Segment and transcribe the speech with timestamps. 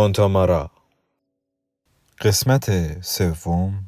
[0.00, 0.70] فونتامارا
[2.20, 2.66] قسمت
[3.02, 3.84] سوم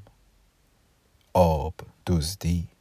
[1.35, 1.75] آب
[2.07, 2.72] دزدی.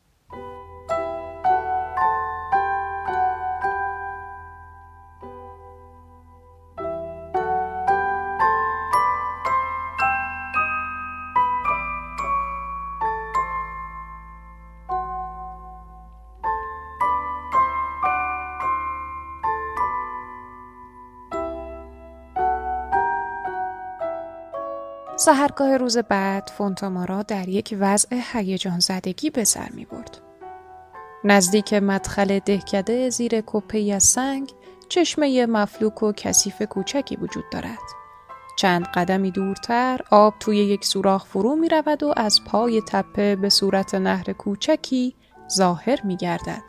[25.25, 30.21] سهرگاه روز بعد فونتامارا در یک وضع هیجان زدگی به سر می برد.
[31.23, 34.51] نزدیک مدخل دهکده زیر کپی از سنگ
[34.89, 37.77] چشمه مفلوک و کثیف کوچکی وجود دارد.
[38.57, 43.49] چند قدمی دورتر آب توی یک سوراخ فرو می رود و از پای تپه به
[43.49, 45.15] صورت نهر کوچکی
[45.51, 46.63] ظاهر می گردد.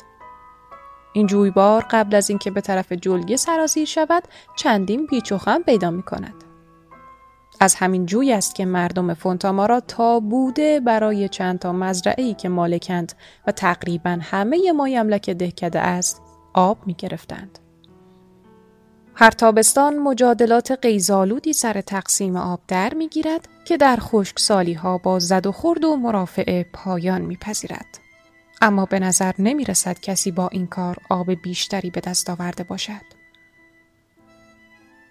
[1.13, 4.23] این جویبار قبل از اینکه به طرف جلگه سرازیر شود
[4.57, 6.52] چندین پیچ و خم پیدا می کند.
[7.63, 12.49] از همین جوی است که مردم فونتامارا تا بوده برای چند تا مزرعه ای که
[12.49, 13.13] مالکند
[13.47, 16.23] و تقریبا همه مایملک دهکده است
[16.55, 17.59] آب می گرفتند.
[19.15, 24.99] هر تابستان مجادلات قیزالودی سر تقسیم آب در می گیرد که در خشک سالی ها
[24.99, 27.99] با زد و خورد و مرافع پایان می پذیرد.
[28.63, 33.12] اما به نظر نمی رسد کسی با این کار آب بیشتری به دست آورده باشد.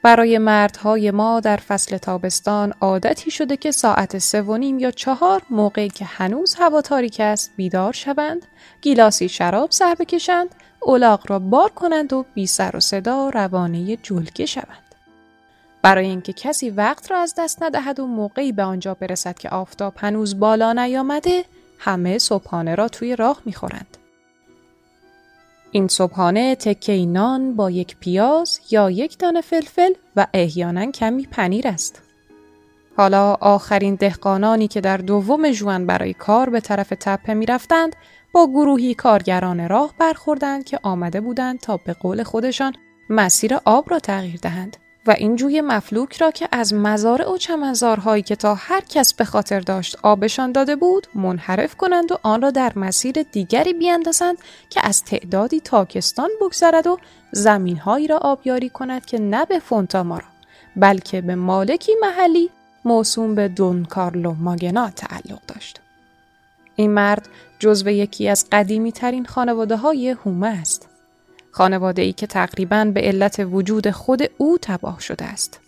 [0.03, 5.41] برای مردهای ما در فصل تابستان عادتی شده که ساعت سه و نیم یا چهار
[5.49, 8.45] موقعی که هنوز هوا تاریک است بیدار شوند،
[8.81, 14.45] گیلاسی شراب سر بکشند، اولاغ را بار کنند و بی سر و صدا روانه جلگه
[14.45, 14.95] شوند.
[15.81, 19.93] برای اینکه کسی وقت را از دست ندهد و موقعی به آنجا برسد که آفتاب
[19.97, 21.45] هنوز بالا نیامده،
[21.79, 23.97] همه صبحانه را توی راه می‌خورند.
[25.71, 31.67] این صبحانه تکه نان با یک پیاز یا یک دانه فلفل و احیانا کمی پنیر
[31.67, 32.01] است.
[32.97, 37.95] حالا آخرین دهقانانی که در دوم جوان برای کار به طرف تپه می رفتند
[38.33, 42.73] با گروهی کارگران راه برخوردند که آمده بودند تا به قول خودشان
[43.09, 44.77] مسیر آب را تغییر دهند.
[45.05, 49.25] و این جوی مفلوک را که از مزارع و چمنزارهایی که تا هر کس به
[49.25, 54.37] خاطر داشت آبشان داده بود منحرف کنند و آن را در مسیر دیگری بیاندازند
[54.69, 56.99] که از تعدادی تاکستان بگذرد و
[57.31, 60.25] زمینهایی را آبیاری کند که نه به فونتامارا
[60.75, 62.49] بلکه به مالکی محلی
[62.85, 65.81] موسوم به دون کارلو ماگنا تعلق داشت.
[66.75, 67.29] این مرد
[67.59, 70.90] جزو یکی از قدیمی ترین خانواده های هومه است.
[71.51, 75.59] خانواده ای که تقریبا به علت وجود خود او تباه شده است.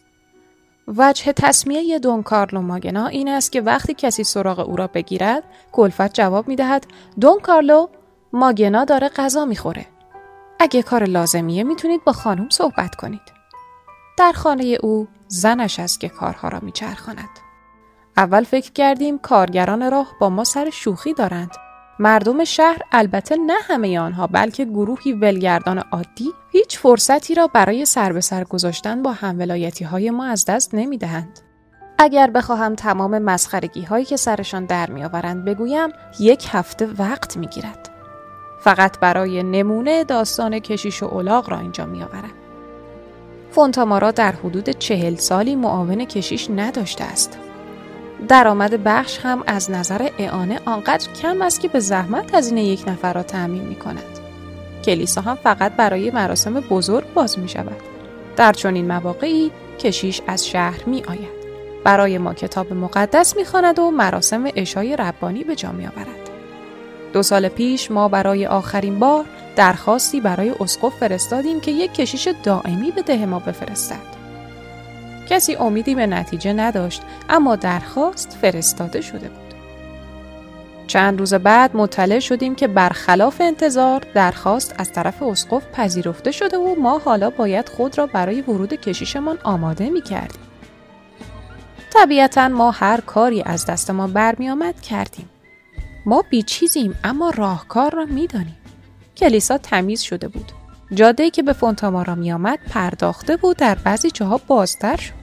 [0.87, 6.13] وجه تصمیه دون کارلو ماگنا این است که وقتی کسی سراغ او را بگیرد کلفت
[6.13, 6.87] جواب می دهد
[7.19, 7.87] دون کارلو
[8.33, 9.85] ماگنا داره غذا می‌خوره.
[10.59, 13.21] اگه کار لازمیه می‌تونید با خانم صحبت کنید.
[14.17, 17.29] در خانه او زنش است که کارها را میچرخاند.
[18.17, 21.51] اول فکر کردیم کارگران راه با ما سر شوخی دارند
[21.99, 28.13] مردم شهر البته نه همه آنها بلکه گروهی ولگردان عادی هیچ فرصتی را برای سر
[28.13, 31.39] به سر گذاشتن با همولایتی های ما از دست نمی دهند.
[31.97, 35.89] اگر بخواهم تمام مسخرگی هایی که سرشان در می آورند بگویم
[36.19, 37.89] یک هفته وقت می گیرد.
[38.59, 42.33] فقط برای نمونه داستان کشیش و اولاغ را اینجا می آورم.
[43.51, 47.39] فونتامارا در حدود چهل سالی معاون کشیش نداشته است.
[48.27, 53.13] درآمد بخش هم از نظر اعانه آنقدر کم است که به زحمت هزینه یک نفر
[53.13, 54.19] را تأمین می کند.
[54.85, 57.77] کلیسا هم فقط برای مراسم بزرگ باز می شود.
[58.35, 61.43] در چنین مواقعی کشیش از شهر می آید.
[61.83, 63.43] برای ما کتاب مقدس می
[63.77, 66.29] و مراسم اشای ربانی به جا می آورد.
[67.13, 69.25] دو سال پیش ما برای آخرین بار
[69.55, 74.22] درخواستی برای اسقف فرستادیم که یک کشیش دائمی به ده ما بفرستد.
[75.29, 79.53] کسی امیدی به نتیجه نداشت اما درخواست فرستاده شده بود.
[80.87, 86.75] چند روز بعد مطلع شدیم که برخلاف انتظار درخواست از طرف اسقف پذیرفته شده و
[86.81, 90.41] ما حالا باید خود را برای ورود کشیشمان آماده می کردیم.
[91.93, 95.29] طبیعتا ما هر کاری از دست ما برمی آمد کردیم.
[96.05, 98.57] ما بیچیزیم اما راهکار را می دانیم.
[99.17, 100.51] کلیسا تمیز شده بود.
[100.91, 105.13] جاده که به فونتامارا می آمد پرداخته بود در بعضی جاها بازتر شد.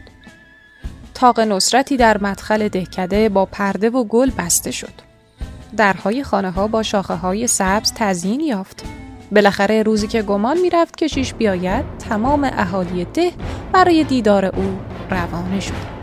[1.15, 4.93] تاق نصرتی در مدخل دهکده با پرده و گل بسته شد.
[5.77, 8.85] درهای خانه ها با شاخه های سبز تزیین یافت.
[9.33, 13.33] بالاخره روزی که گمان می‌رفت کشیش بیاید تمام اهالی ده
[13.73, 14.79] برای دیدار او
[15.11, 16.00] روانه شد.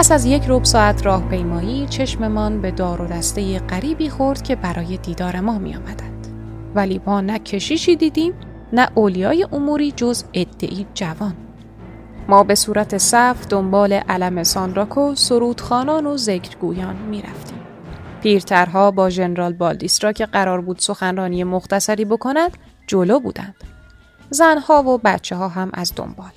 [0.00, 4.96] پس از یک روب ساعت راهپیمایی چشممان به دار و دسته غریبی خورد که برای
[4.96, 6.26] دیدار ما می آمدند.
[6.74, 8.34] ولی ما نه کشیشی دیدیم
[8.72, 11.36] نه اولیای اموری جز ادعی جوان.
[12.28, 17.58] ما به صورت صف دنبال علم سانراکو سرودخانان و ذکرگویان می رفتیم.
[18.22, 23.54] پیرترها با ژنرال بالدیسترا که قرار بود سخنرانی مختصری بکند جلو بودند.
[24.30, 26.32] زنها و بچه ها هم از دنبال.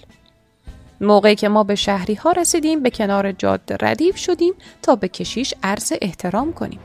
[1.03, 5.53] موقعی که ما به شهری ها رسیدیم به کنار جاده ردیف شدیم تا به کشیش
[5.63, 6.79] عرض احترام کنیم.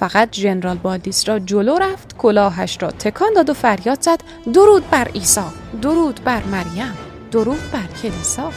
[0.00, 4.20] فقط جنرال بالدیسترا جلو رفت کلاهش را تکان داد و فریاد زد
[4.54, 5.40] درود بر عیسی
[5.82, 6.94] درود بر مریم
[7.32, 8.50] درود بر کلیسا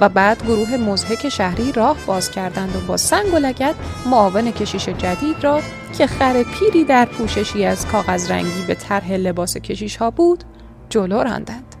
[0.00, 3.74] و بعد گروه مزهک شهری راه باز کردند و با سنگ و لگت
[4.06, 5.60] معاون کشیش جدید را
[5.98, 10.44] که خر پیری در پوششی از کاغذ رنگی به طرح لباس کشیش ها بود
[10.90, 11.71] جلو راندند.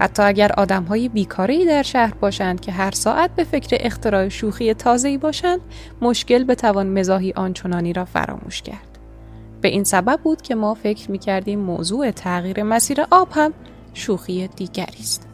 [0.00, 4.74] حتی اگر آدم های بیکاری در شهر باشند که هر ساعت به فکر اختراع شوخی
[4.74, 5.60] تازه‌ای باشند
[6.02, 8.98] مشکل به توان مزاحی آنچنانی را فراموش کرد.
[9.60, 13.52] به این سبب بود که ما فکر می کردیم موضوع تغییر مسیر آب هم
[13.94, 15.28] شوخی دیگری است.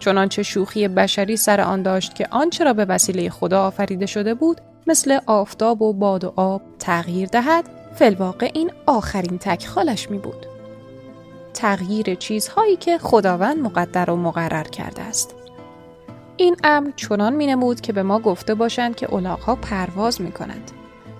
[0.00, 4.60] چنانچه شوخی بشری سر آن داشت که آنچه را به وسیله خدا آفریده شده بود
[4.86, 7.64] مثل آفتاب و باد و آب تغییر دهد
[7.94, 10.57] فلواقع این آخرین تکخالش می بود.
[11.58, 15.34] تغییر چیزهایی که خداوند مقدر و مقرر کرده است.
[16.36, 20.70] این امر چنان می نمود که به ما گفته باشند که الاغها پرواز می کنند.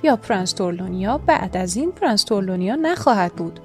[0.03, 3.61] یا پرنستورلونیا بعد از این پرنستورلونیا نخواهد بود.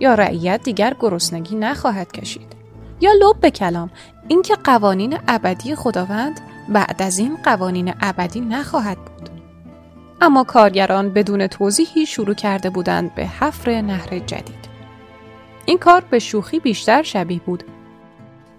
[0.00, 2.52] یا رعیت دیگر گرسنگی نخواهد کشید.
[3.00, 3.90] یا لب به کلام
[4.28, 9.28] اینکه قوانین ابدی خداوند بعد از این قوانین ابدی نخواهد بود.
[10.20, 14.63] اما کارگران بدون توضیحی شروع کرده بودند به حفر نهر جدید.
[15.66, 17.64] این کار به شوخی بیشتر شبیه بود.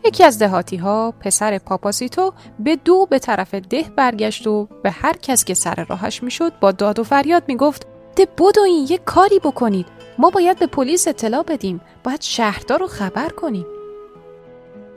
[0.06, 5.14] یکی از دهاتی ها پسر پاپاسیتو به دو به طرف ده برگشت و به هر
[5.22, 8.28] کس که سر راهش می‌شد با داد و فریاد می‌گفت ده
[8.66, 9.88] این یه کاری بکنید.
[10.18, 11.82] ما باید به پلیس اطلاع بدیم.
[12.04, 13.66] باید شهردار رو خبر کنیم.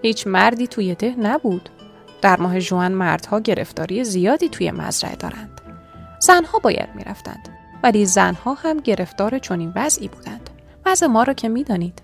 [0.02, 1.68] هیچ مردی توی ده نبود.
[2.22, 5.60] در ماه جوان مردها گرفتاری زیادی توی مزرعه دارند.
[6.20, 7.48] زنها باید می‌رفتند
[7.82, 10.47] ولی زنها هم گرفتار چنین وضعی بودند.
[10.88, 12.02] وضع ما را که می‌دانید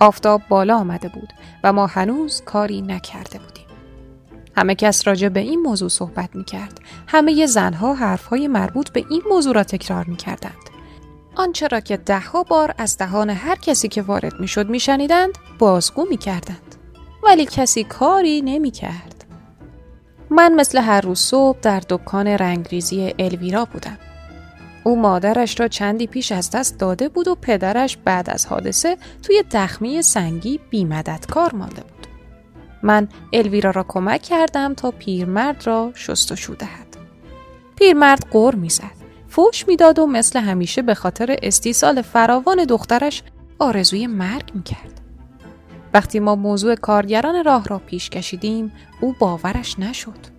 [0.00, 1.32] آفتاب بالا آمده بود
[1.64, 3.66] و ما هنوز کاری نکرده بودیم
[4.56, 6.80] همه کس راجع به این موضوع صحبت می کرد.
[7.06, 10.70] همه زنها حرفهای مربوط به این موضوع را تکرار می کردند.
[11.34, 15.38] آنچه را که دهها بار از دهان هر کسی که وارد می شد می شنیدند
[15.58, 16.74] بازگو می کردند.
[17.22, 19.24] ولی کسی کاری نمی کرد.
[20.30, 23.98] من مثل هر روز صبح در دکان رنگریزی الویرا بودم.
[24.86, 29.42] او مادرش را چندی پیش از دست داده بود و پدرش بعد از حادثه توی
[29.52, 32.06] دخمی سنگی بیمددکار مانده بود.
[32.82, 36.96] من الویرا را کمک کردم تا پیرمرد را شستشو دهد.
[37.76, 38.96] پیرمرد قر می‌زد.
[39.28, 43.22] فوش می‌داد و مثل همیشه به خاطر استیصال فراوان دخترش
[43.58, 45.00] آرزوی مرگ می‌کرد.
[45.94, 50.36] وقتی ما موضوع کارگران راه را پیش کشیدیم او باورش نشد.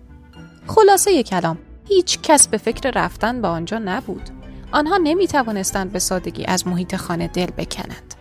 [0.66, 1.58] خلاصه کلام
[1.88, 4.37] هیچ کس به فکر رفتن به آنجا نبود.
[4.72, 8.14] آنها نمی توانستند به سادگی از محیط خانه دل بکنند.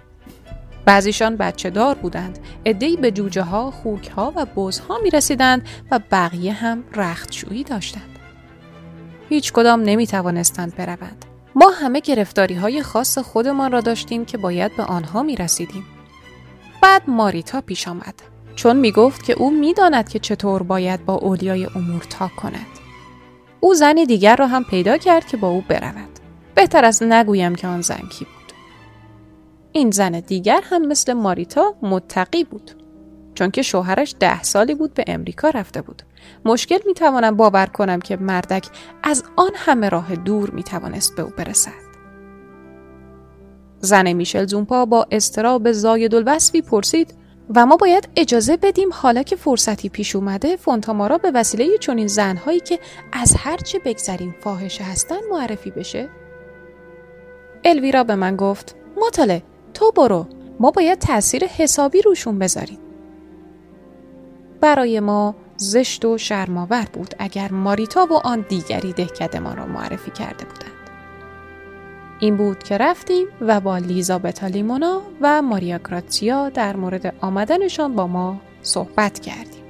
[0.86, 2.40] بعضیشان بچه دار بودند.
[2.66, 7.64] ادهی به جوجه ها، خوک ها و بز ها می رسیدند و بقیه هم رختشویی
[7.64, 8.20] داشتند.
[9.30, 11.26] هیچ کدام نمی توانستند بروند.
[11.56, 15.86] ما همه گرفتاری های خاص خودمان را داشتیم که باید به آنها می رسیدیم.
[16.82, 18.14] بعد ماریتا پیش آمد
[18.56, 22.68] چون می گفت که او می‌داند که چطور باید با اولیای امور تا کند.
[23.60, 26.07] او زنی دیگر را هم پیدا کرد که با او برود.
[26.58, 28.54] بهتر از نگویم که آن زن کی بود.
[29.72, 32.72] این زن دیگر هم مثل ماریتا متقی بود.
[33.36, 36.02] چون که شوهرش ده سالی بود به امریکا رفته بود.
[36.46, 38.68] مشکل می توانم باور کنم که مردک
[39.04, 41.88] از آن همه راه دور می توانست به او برسد.
[43.80, 47.14] زن میشل زومپا با استراب زاید الوصفی پرسید
[47.56, 52.60] و ما باید اجازه بدیم حالا که فرصتی پیش اومده فونتامارا به وسیله چنین زنهایی
[52.60, 52.80] که
[53.14, 56.10] از هرچه بگذریم فاحشه هستن معرفی بشه؟
[57.68, 59.44] الویرا به من گفت مطاله
[59.74, 60.28] تو برو.
[60.60, 62.80] ما باید تاثیر حسابی روشون بذاریم.
[64.62, 68.96] برای ما زشت و شرماور بود اگر ماریتا و آن دیگری
[69.40, 70.72] ما را معرفی کرده بودند.
[72.20, 78.08] این بود که رفتیم و با لیزابتا لیمونا و ماریا گراتسیا در مورد آمدنشان با
[78.08, 79.64] ما صحبت کردیم.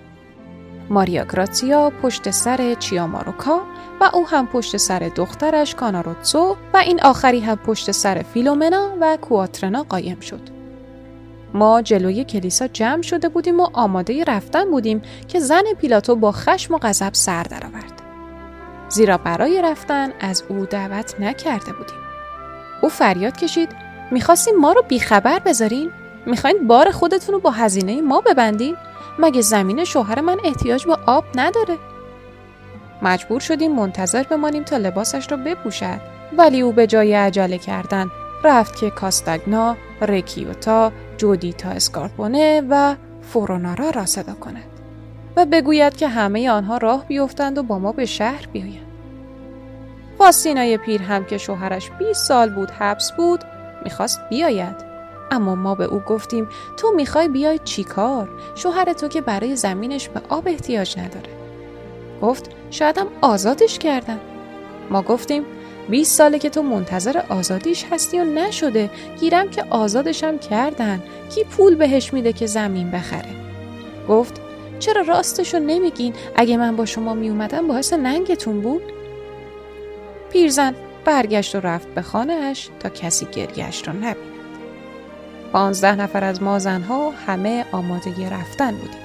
[0.89, 3.61] ماریا گراتسیا پشت سر چیاماروکا
[4.01, 9.17] و او هم پشت سر دخترش کاناروتسو و این آخری هم پشت سر فیلومنا و
[9.21, 10.41] کواترنا قایم شد.
[11.53, 16.73] ما جلوی کلیسا جمع شده بودیم و آماده رفتن بودیم که زن پیلاتو با خشم
[16.73, 18.01] و غضب سر درآورد.
[18.89, 21.97] زیرا برای رفتن از او دعوت نکرده بودیم.
[22.81, 23.69] او فریاد کشید
[24.11, 25.91] می‌خواستیم ما رو بیخبر بذارین؟
[26.25, 28.77] می‌خواین بار خودتون رو با هزینه ما ببندین؟
[29.19, 31.77] مگه زمین شوهر من احتیاج به آب نداره؟
[33.01, 35.99] مجبور شدیم منتظر بمانیم تا لباسش را بپوشد.
[36.37, 38.07] ولی او به جای عجله کردن
[38.43, 44.63] رفت که کاستاگنا، رکیوتا، جودیتا اسکارپونه و فورونارا را صدا کند
[45.35, 48.87] و بگوید که همه آنها راه بیفتند و با ما به شهر بیایند.
[50.17, 53.43] فاستینای پیر هم که شوهرش 20 سال بود حبس بود
[53.83, 54.75] می‌خواست بیاید.
[55.31, 60.21] اما ما به او گفتیم تو می‌خوای بیای چیکار؟ شوهر تو که برای زمینش به
[60.29, 61.29] آب احتیاج نداره.
[62.21, 64.19] گفت شایدم آزادش کردن
[64.89, 65.45] ما گفتیم
[65.89, 68.89] 20 ساله که تو منتظر آزادیش هستی و نشده.
[69.19, 71.03] گیرم که آزادشم کردن.
[71.35, 73.29] کی پول بهش میده که زمین بخره؟
[74.09, 74.41] گفت
[74.79, 78.81] چرا راستشو نمیگین؟ اگه من با شما میومدم باعث ننگتون بود.
[80.31, 84.15] پیرزن برگشت و رفت به خانهاش تا کسی گریهش را نبیند.
[85.53, 89.01] پانزده نفر از ما زنها همه آماده رفتن بودیم.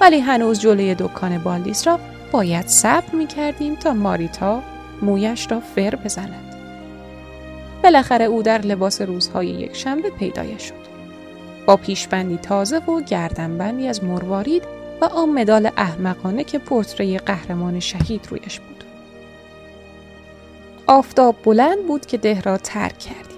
[0.00, 1.98] ولی هنوز جلوی دکان بالدیس را
[2.32, 4.62] باید صبر می کردیم تا ماریتا
[5.02, 6.54] مویش را فر بزند.
[7.82, 10.86] بالاخره او در لباس روزهای یک شنبه پیدایش شد.
[11.66, 14.62] با پیشبندی تازه و گردنبندی از مروارید
[15.00, 18.84] و آن مدال احمقانه که پورتری قهرمان شهید رویش بود.
[20.86, 23.36] آفتاب بلند بود که ده را ترک کردیم.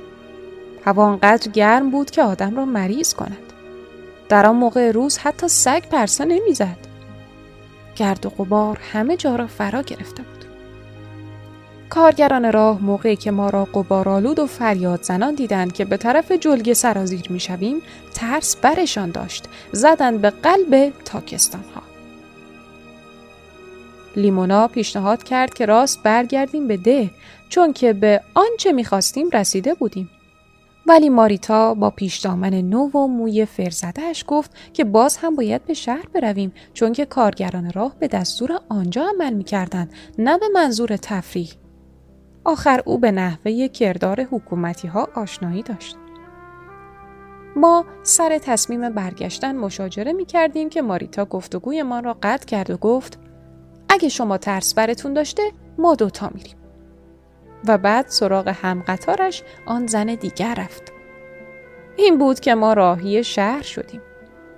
[0.84, 3.52] هوا آنقدر گرم بود که آدم را مریض کند.
[4.28, 6.87] در آن موقع روز حتی سگ پرسه نمی‌زد.
[7.98, 10.44] گرد و غبار همه جا را فرا گرفته بود.
[11.90, 16.74] کارگران راه موقعی که ما را قبارالود و فریاد زنان دیدند که به طرف جلگه
[16.74, 17.82] سرازیر می شویم
[18.14, 21.82] ترس برشان داشت زدن به قلب تاکستان ها.
[24.16, 27.10] لیمونا پیشنهاد کرد که راست برگردیم به ده
[27.48, 30.10] چون که به آنچه می‌خواستیم رسیده بودیم.
[30.88, 35.74] ولی ماریتا با پیش دامن نو و موی فرزدهش گفت که باز هم باید به
[35.74, 41.52] شهر برویم چون که کارگران راه به دستور آنجا عمل می‌کردند نه به منظور تفریح.
[42.44, 45.96] آخر او به نحوه کردار حکومتی ها آشنایی داشت.
[47.56, 52.76] ما سر تصمیم برگشتن مشاجره می کردیم که ماریتا گفتگوی ما را قطع کرد و
[52.76, 53.18] گفت
[53.88, 55.42] اگه شما ترس برتون داشته
[55.78, 56.56] ما دوتا میریم.
[57.66, 60.92] و بعد سراغ همقطارش آن زن دیگر رفت.
[61.96, 64.00] این بود که ما راهی شهر شدیم.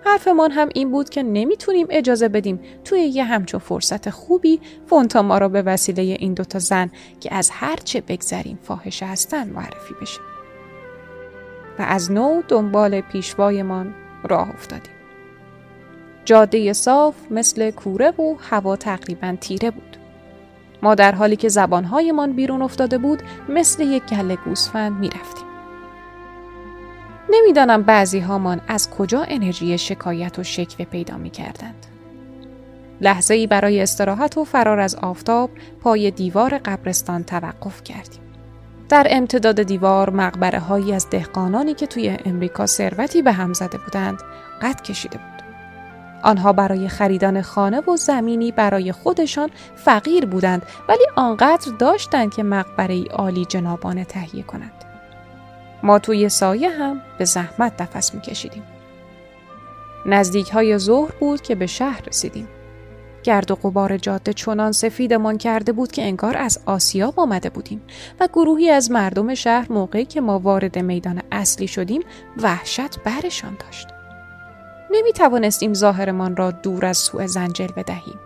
[0.05, 5.39] حرفمان هم این بود که نمی‌تونیم اجازه بدیم توی یه همچون فرصت خوبی فونتا ما
[5.39, 6.91] را به وسیله این دوتا زن
[7.21, 10.21] که از هر چه بگذریم فاحشه هستن معرفی بشه.
[11.79, 13.95] و از نو دنبال پیشوایمان
[14.29, 14.93] راه افتادیم.
[16.25, 19.90] جاده صاف مثل کوره و هوا تقریبا تیره بود.
[20.83, 25.45] ما در حالی که زبانهایمان بیرون افتاده بود مثل یک گله گوسفند می‌رفتیم.
[27.31, 31.87] نمی‌دانم بعضی هامان از کجا انرژی شکایت و شکوه پیدا می کردند.
[33.01, 38.21] لحظه ای برای استراحت و فرار از آفتاب پای دیوار قبرستان توقف کردیم.
[38.89, 44.19] در امتداد دیوار مقبره هایی از دهقانانی که توی امریکا ثروتی به هم زده بودند
[44.63, 45.30] قد کشیده بود.
[46.23, 52.95] آنها برای خریدن خانه و زمینی برای خودشان فقیر بودند ولی آنقدر داشتند که مقبره
[52.95, 54.85] ای عالی جنابانه تهیه کنند.
[55.83, 58.63] ما توی سایه هم به زحمت نفس میکشیدیم.
[60.07, 62.49] نزدیک های ظهر بود که به شهر رسیدیم.
[63.23, 67.83] گرد و غبار جاده چنان سفیدمان کرده بود که انگار از آسیاب آمده بودیم
[68.21, 72.03] و گروهی از مردم شهر موقعی که ما وارد میدان اصلی شدیم
[72.37, 74.00] وحشت برشان داشت.
[74.91, 78.21] نمی توانستیم ظاهرمان را دور از سوء زنجل بدهیم.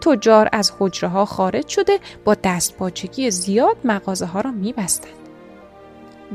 [0.00, 5.12] تجار از حجره ها خارج شده با دست باچگی زیاد مغازه ها را می بستند.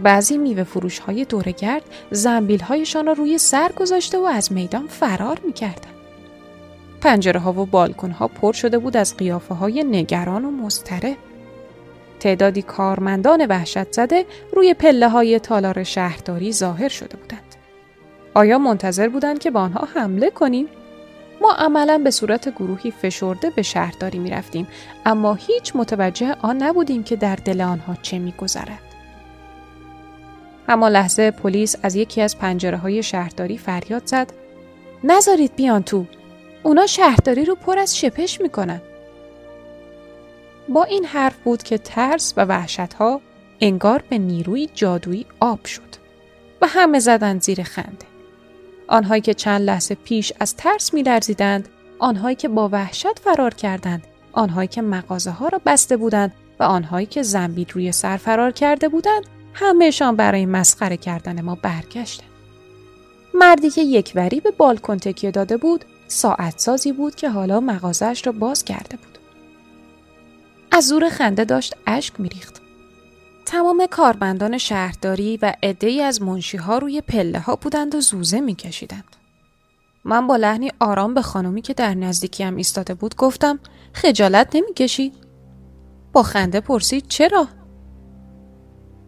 [0.03, 5.39] بعضی میوه فروش های دورگرد زنبیل هایشان را روی سر گذاشته و از میدان فرار
[5.45, 5.93] می کردن.
[7.01, 11.17] پنجره ها و بالکن ها پر شده بود از قیافه های نگران و مستره.
[12.19, 17.52] تعدادی کارمندان وحشت زده روی پله های تالار شهرداری ظاهر شده بودند.
[18.33, 20.67] آیا منتظر بودند که با آنها حمله کنیم؟
[21.41, 24.67] ما عملا به صورت گروهی فشرده به شهرداری می رفتیم
[25.05, 28.79] اما هیچ متوجه آن نبودیم که در دل آنها چه می گذرد.
[30.67, 34.33] اما لحظه پلیس از یکی از پنجره های شهرداری فریاد زد
[35.03, 36.05] نذارید بیان تو
[36.63, 38.81] اونا شهرداری رو پر از شپش می‌کنن
[40.69, 43.21] با این حرف بود که ترس و وحشت ها
[43.61, 45.93] انگار به نیروی جادویی آب شد
[46.61, 48.12] و همه زدند زیر خنده.
[48.87, 54.67] آنهایی که چند لحظه پیش از ترس میلرزیدند، آنهایی که با وحشت فرار کردند، آنهایی
[54.67, 59.23] که مغازه ها را بسته بودند و آنهایی که زنبیل روی سر فرار کرده بودند،
[59.53, 62.29] همهشان برای مسخره کردن ما برگشتند.
[63.33, 68.21] مردی که یک وری به بالکن تکیه داده بود، ساعت سازی بود که حالا مغازش
[68.25, 69.17] را باز کرده بود.
[70.71, 72.62] از زور خنده داشت اشک میریخت.
[73.53, 79.15] تمام کارمندان شهرداری و عدهای از منشیها روی پله ها بودند و زوزه میکشیدند.
[80.03, 83.59] من با لحنی آرام به خانمی که در نزدیکیم ایستاده بود گفتم
[83.93, 85.11] خجالت نمی‌کشی؟
[86.13, 87.47] با خنده پرسید چرا؟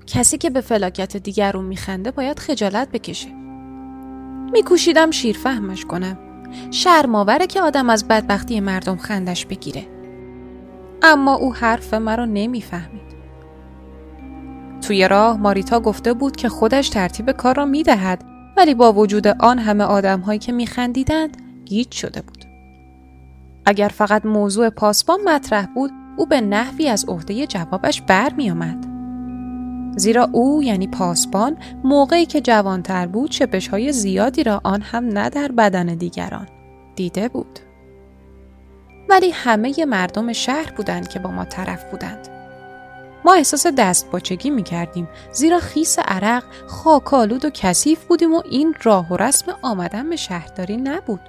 [0.08, 3.34] کسی که به فلاکت دیگرون میخنده باید خجالت بکشه.
[4.52, 6.18] میکوشیدم شیر فهمش کنم.
[6.72, 9.88] شرماوره که آدم از بدبختی مردم خندش بگیره.
[11.02, 13.15] اما او حرف مرا نمی‌فهمید.
[14.86, 18.24] توی راه ماریتا گفته بود که خودش ترتیب کار را می‌دهد
[18.58, 22.46] ولی با وجود آن همه آدم هایی که میخندیدند گیج شده بود.
[23.66, 28.88] اگر فقط موضوع پاسبان مطرح بود او به نحوی از عهده جوابش بر می آمد.
[29.98, 35.30] زیرا او یعنی پاسبان موقعی که جوانتر بود چپش های زیادی را آن هم نه
[35.30, 36.48] در بدن دیگران
[36.96, 37.60] دیده بود.
[39.10, 42.35] ولی همه مردم شهر بودند که با ما طرف بودند.
[43.26, 48.76] ما احساس دست باچگی می کردیم زیرا خیس عرق خاکالود و کثیف بودیم و این
[48.84, 51.20] راه و رسم آمدن به شهرداری نبود.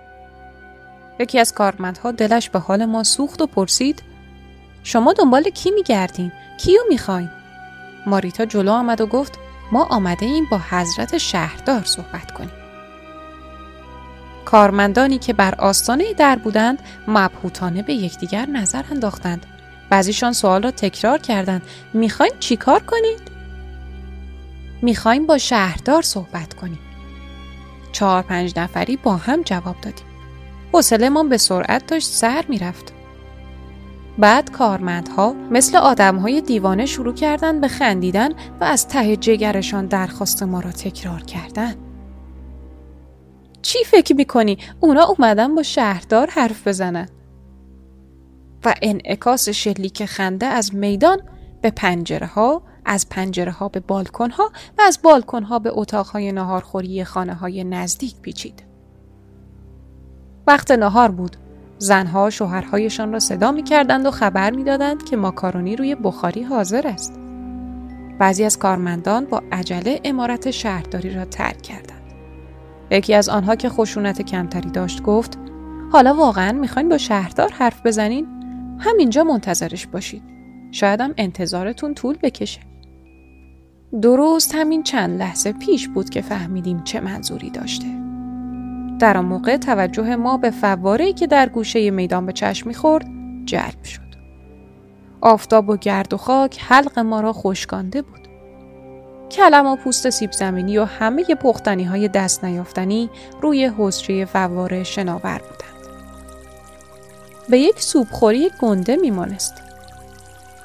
[1.21, 4.03] یکی از کارمندها دلش به حال ما سوخت و پرسید
[4.83, 7.31] شما دنبال کی می گردین؟ کیو خواین؟
[8.07, 9.39] ماریتا جلو آمد و گفت
[9.73, 12.53] ما آمده ایم با حضرت شهردار صحبت کنیم.
[14.45, 16.79] کارمندانی که بر آستانه در بودند
[17.09, 19.47] مبهوتانه به یکدیگر نظر انداختند.
[19.91, 21.63] بعضیشان سوال را تکرار کردند.
[21.95, 23.21] می‌خواین چیکار کنید؟
[24.83, 26.79] می‌خوایم با شهردار صحبت کنیم.
[27.93, 30.07] چهار پنج نفری با هم جواب دادیم.
[30.73, 32.93] حوصلهمان به سرعت داشت سر می‌رفت.
[34.19, 38.29] بعد کارمندها مثل آدمهای دیوانه شروع کردند به خندیدن
[38.61, 41.75] و از ته جگرشان درخواست ما را تکرار کردن.
[43.63, 47.09] چی فکر می‌کنی؟ اونا اومدن با شهردار حرف بزنن.
[48.65, 51.21] و انعکاس شلیک خنده از میدان
[51.63, 56.07] به پنجره ها، از پنجره ها به بالکن ها و از بالکن ها به اتاق
[56.07, 58.63] های نهارخوری خانه های نزدیک پیچید.
[60.47, 61.37] وقت نهار بود.
[61.79, 66.87] زنها شوهرهایشان را صدا می کردند و خبر می دادند که ماکارونی روی بخاری حاضر
[66.87, 67.13] است.
[68.19, 72.03] بعضی از کارمندان با عجله امارت شهرداری را ترک کردند.
[72.91, 75.39] یکی از آنها که خشونت کمتری داشت گفت
[75.93, 78.36] حالا واقعا می‌خواین با شهردار حرف بزنین؟
[78.79, 80.23] همینجا منتظرش باشید.
[80.71, 82.61] شایدم انتظارتون طول بکشه.
[84.03, 87.87] درست همین چند لحظه پیش بود که فهمیدیم چه منظوری داشته.
[88.99, 93.07] در آن موقع توجه ما به فواره‌ای که در گوشه میدان به چشم می‌خورد
[93.45, 94.01] جلب شد.
[95.21, 98.29] آفتاب و گرد و خاک حلق ما را خشکانده بود.
[99.31, 103.11] کلم و پوست سیب زمینی و همه پختنی های دست نیافتنی
[103.43, 105.76] روی حسری فواره شناور بودند.
[107.49, 109.55] به یک سوپخوری گنده میمانست.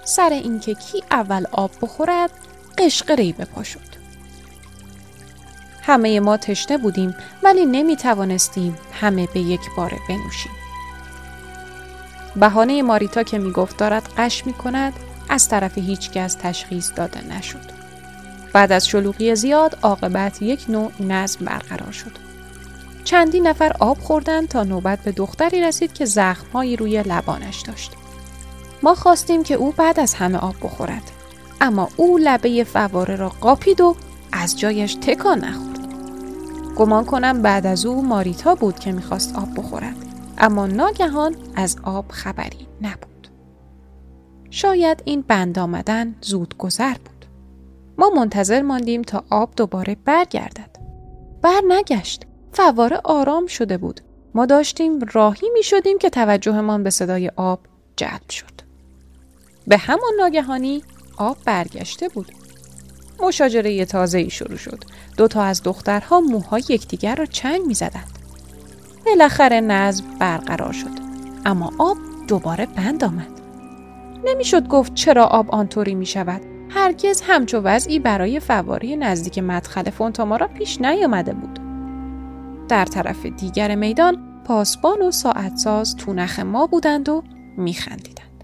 [0.03, 2.31] سر اینکه کی اول آب بخورد
[2.77, 3.91] قشقری به پا شد.
[5.81, 10.51] همه ما تشنه بودیم ولی نمی توانستیم همه به یک باره بنوشیم.
[12.35, 14.93] بهانه ماریتا که می گفت دارد قش می کند
[15.29, 17.71] از طرف هیچکس تشخیص داده نشد.
[18.53, 22.30] بعد از شلوغی زیاد عاقبت یک نوع نظم برقرار شد.
[23.03, 27.91] چندی نفر آب خوردند تا نوبت به دختری رسید که زخمهایی روی لبانش داشت.
[28.83, 31.11] ما خواستیم که او بعد از همه آب بخورد.
[31.61, 33.95] اما او لبه فواره را قاپید و
[34.31, 35.71] از جایش تکان نخورد.
[36.75, 39.95] گمان کنم بعد از او ماریتا بود که می‌خواست آب بخورد.
[40.37, 43.27] اما ناگهان از آب خبری نبود.
[44.49, 47.25] شاید این بند آمدن زود گذر بود.
[47.97, 50.79] ما منتظر ماندیم تا آب دوباره برگردد.
[51.41, 52.25] بر نگشت.
[52.53, 54.01] فواره آرام شده بود.
[54.35, 57.59] ما داشتیم راهی می شدیم که توجهمان به صدای آب
[57.95, 58.61] جلب شد.
[59.67, 60.83] به همان ناگهانی
[61.17, 62.31] آب برگشته بود.
[63.19, 64.83] مشاجره تازه ای شروع شد.
[65.17, 68.19] دو تا از دخترها موهای یکدیگر را چنگ می زدند.
[69.05, 71.01] بالاخره نظم برقرار شد.
[71.45, 73.41] اما آب دوباره بند آمد.
[74.25, 76.41] نمی‌شد گفت چرا آب آنطوری می شود.
[76.69, 81.70] هرگز همچو وضعی برای فواره نزدیک مدخل فونتامارا پیش نیامده بود.
[82.69, 87.23] در طرف دیگر میدان پاسبان و ساعتساز تو نخ ما بودند و
[87.57, 88.43] میخندیدند.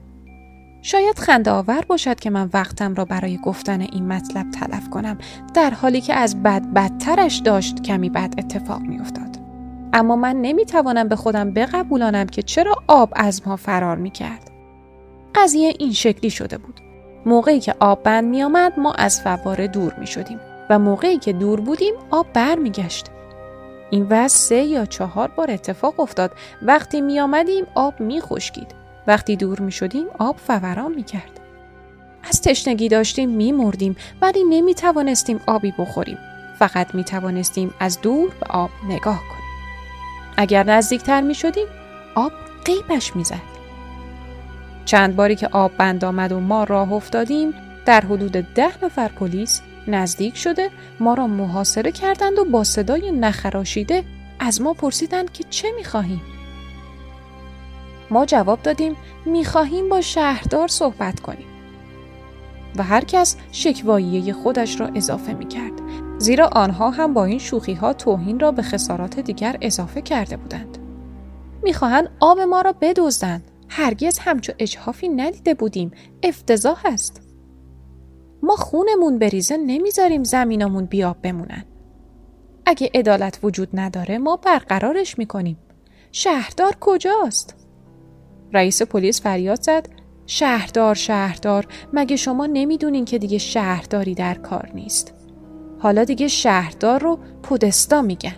[0.82, 5.17] شاید خنده آور باشد که من وقتم را برای گفتن این مطلب تلف کنم
[5.53, 9.38] در حالی که از بد بدترش داشت کمی بد اتفاق می افتاد.
[9.93, 14.51] اما من نمی توانم به خودم بقبولانم که چرا آب از ما فرار می کرد.
[15.36, 16.80] قضیه این شکلی شده بود.
[17.25, 21.34] موقعی که آب بند می آمد ما از فواره دور می شدیم و موقعی که
[21.34, 23.06] دور بودیم آب بر می گشت.
[23.89, 28.76] این وضع سه یا چهار بار اتفاق افتاد وقتی می آمدیم آب می خشکید.
[29.08, 31.39] وقتی دور می شدیم آب فوران می کرد.
[32.30, 36.17] از تشنگی داشتیم می مردیم ولی نمی توانستیم آبی بخوریم.
[36.60, 39.47] فقط می توانستیم از دور به آب نگاه کنیم.
[40.38, 41.67] اگر نزدیکتر می شدیم
[42.15, 42.32] آب
[42.65, 43.58] قیبش می زد.
[44.86, 47.54] چند باری که آب بند آمد و ما راه افتادیم
[47.86, 50.69] در حدود ده نفر پلیس نزدیک شده
[51.00, 54.04] ما را محاصره کردند و با صدای نخراشیده
[54.39, 56.21] از ما پرسیدند که چه می‌خواهیم
[58.10, 58.95] ما جواب دادیم
[59.26, 61.47] می‌خواهیم با شهردار صحبت کنیم
[62.76, 65.73] و هر کس شکواییه خودش را اضافه می کرد.
[66.17, 70.78] زیرا آنها هم با این شوخی ها توهین را به خسارات دیگر اضافه کرده بودند.
[71.63, 73.52] می‌خواهند آب ما را بدزدند.
[73.69, 75.91] هرگز همچو اجحافی ندیده بودیم.
[76.23, 77.27] افتضاح است.
[78.43, 81.65] ما خونمون بریزه نمی‌ذاریم زمینمون بیاب بمونن.
[82.65, 85.58] اگه عدالت وجود نداره ما برقرارش می‌کنیم.
[86.12, 87.56] شهردار کجاست؟
[88.54, 89.89] رئیس پلیس فریاد زد
[90.26, 95.13] شهردار شهردار مگه شما نمی‌دونین که دیگه شهرداری در کار نیست
[95.80, 98.36] حالا دیگه شهردار رو پودستا میگن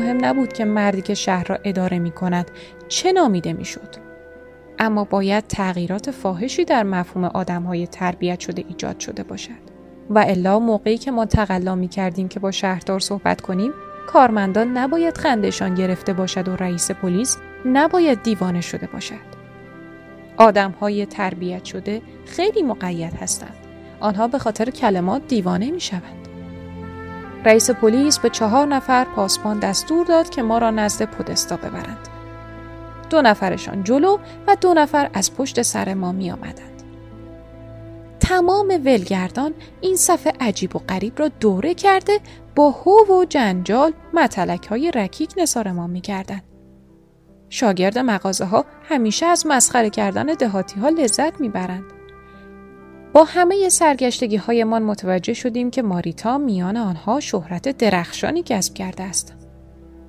[0.00, 2.50] مهم نبود که مردی که شهر را اداره می کند
[2.88, 3.96] چه نامیده می شد.
[4.78, 9.70] اما باید تغییرات فاحشی در مفهوم آدم های تربیت شده ایجاد شده باشد.
[10.10, 13.72] و الا موقعی که ما تقلا می کردیم که با شهردار صحبت کنیم
[14.06, 19.40] کارمندان نباید خندشان گرفته باشد و رئیس پلیس نباید دیوانه شده باشد.
[20.36, 23.56] آدم های تربیت شده خیلی مقید هستند.
[24.00, 26.19] آنها به خاطر کلمات دیوانه می شوند.
[27.44, 32.08] رئیس پلیس به چهار نفر پاسبان دستور داد که ما را نزد پودستا ببرند.
[33.10, 36.82] دو نفرشان جلو و دو نفر از پشت سر ما می آمدند.
[38.20, 42.20] تمام ولگردان این صفحه عجیب و غریب را دوره کرده
[42.54, 46.40] با هو و جنجال متلک های رکیک نصار ما می کردن.
[47.48, 51.99] شاگرد مغازه ها همیشه از مسخره کردن دهاتی ها لذت می برند.
[53.12, 59.34] با همه سرگشتگی هایمان متوجه شدیم که ماریتا میان آنها شهرت درخشانی کسب کرده است.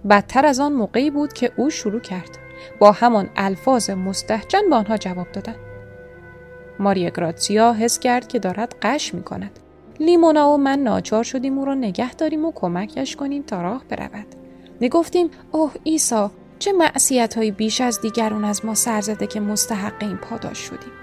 [0.10, 2.38] بدتر از آن موقعی بود که او شروع کرد.
[2.80, 5.56] با همان الفاظ مستحجن به آنها جواب دادن.
[6.80, 9.60] ماریا گراتسیا حس کرد که دارد قش می کند.
[10.00, 14.26] لیمونا و من ناچار شدیم او را نگه داریم و کمکش کنیم تا راه برود.
[14.82, 19.94] نگفتیم اوه ایسا چه معصیت های بیش از دیگران از ما سر زده که مستحق
[20.00, 21.01] این پاداش شدیم.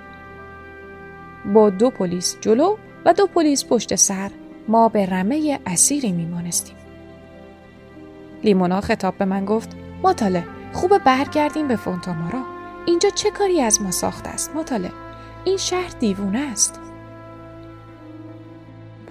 [1.55, 4.31] با دو پلیس جلو و دو پلیس پشت سر
[4.69, 6.77] ما به رمه اسیری میمانستیم.
[8.45, 9.71] لیمونا خطاب به من گفت
[10.03, 12.43] ماتاله خوب برگردیم به فونتامارا.
[12.87, 14.91] اینجا چه کاری از ما ساخته است ماتاله
[15.45, 16.81] این شهر دیوونه است.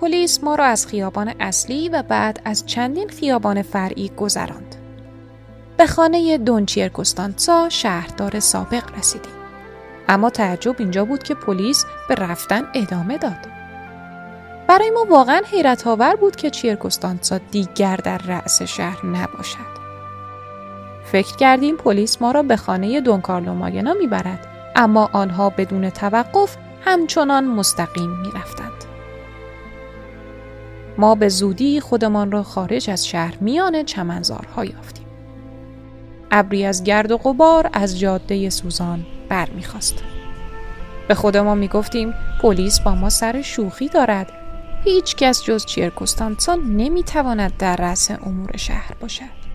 [0.02, 4.76] پلیس ما را از خیابان اصلی و بعد از چندین خیابان فرعی گذراند.
[5.78, 9.37] به خانه دونچیرکوستانسا شهردار سابق رسیدیم.
[10.10, 13.48] اما تعجب اینجا بود که پلیس به رفتن ادامه داد.
[14.68, 19.78] برای ما واقعا حیرت آور بود که چیرکوستانسا دیگر در رأس شهر نباشد.
[21.06, 27.46] فکر کردیم پلیس ما را به خانه دونکارلو ماگنا می‌برد اما آنها بدون توقف همچنان
[27.46, 28.84] مستقیم می‌رفتند.
[30.98, 35.08] ما به زودی خودمان را خارج از شهر میان چمنزارها یافتیم.
[36.32, 40.04] ابری از گرد و غبار از جاده سوزان برمیخواست.
[41.08, 44.32] به خودمان می‌گفتیم پلیس با ما سر شوخی دارد.
[44.84, 49.47] هیچ کس جز چیرکوستانسان نمی‌تواند در رأس امور شهر باشد.